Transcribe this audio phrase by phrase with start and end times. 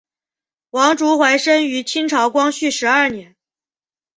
[0.71, 3.35] 王竹怀生于清朝光绪十二年。